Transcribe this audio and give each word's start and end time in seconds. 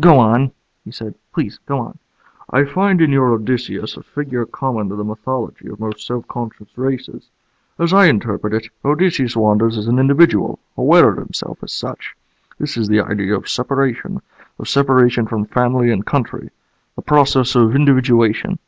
"Go 0.00 0.18
on," 0.18 0.50
he 0.84 0.90
said. 0.90 1.14
"Please 1.32 1.60
go 1.64 1.78
on." 1.78 1.98
"I 2.50 2.64
find 2.64 3.00
in 3.00 3.10
your 3.12 3.32
Odysseus 3.32 3.96
a 3.96 4.02
figure 4.02 4.44
common 4.44 4.88
to 4.88 4.96
the 4.96 5.04
mythology 5.04 5.68
of 5.68 5.78
most 5.78 6.04
self 6.04 6.26
conscious 6.26 6.76
races. 6.76 7.30
As 7.78 7.92
I 7.94 8.06
interpret 8.06 8.52
it, 8.52 8.66
Odysseus 8.84 9.36
wanders 9.36 9.78
as 9.78 9.86
an 9.86 10.00
individual, 10.00 10.58
aware 10.76 11.10
of 11.10 11.18
himself 11.18 11.62
as 11.62 11.72
such. 11.72 12.16
This 12.58 12.76
is 12.76 12.88
the 12.88 13.00
idea 13.00 13.36
of 13.36 13.48
separation, 13.48 14.20
of 14.58 14.68
separation 14.68 15.24
from 15.24 15.44
family 15.44 15.92
and 15.92 16.04
country. 16.04 16.50
The 16.96 17.02
process 17.02 17.54
of 17.54 17.76
individuation." 17.76 18.58